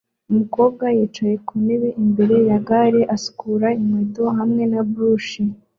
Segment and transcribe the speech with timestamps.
[0.31, 5.31] Umukobwa yicaye ku ntebe imbere ya gare isukura inkweto hamwe na brush